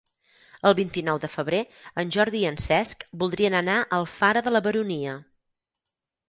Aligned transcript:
El 0.67 0.75
vint-i-nou 0.77 1.19
de 1.25 1.27
febrer 1.33 1.59
en 2.03 2.13
Jordi 2.15 2.41
i 2.45 2.47
en 2.53 2.57
Cesc 2.63 3.05
voldrien 3.25 3.59
anar 3.61 3.77
a 3.83 3.85
Alfara 3.99 4.43
de 4.49 4.55
la 4.57 4.63
Baronia. 4.71 5.15